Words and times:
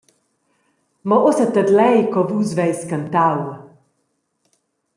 «Mo 1.07 1.17
ussa 1.29 1.45
tedlei 1.55 1.97
co 2.13 2.19
vus 2.29 2.49
veis 2.57 2.81
cantau.» 2.89 3.39